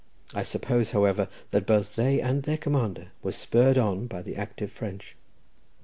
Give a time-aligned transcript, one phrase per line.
[0.33, 4.71] I suppose, however, that both they and their commander were spurred on by the active
[4.71, 5.15] French."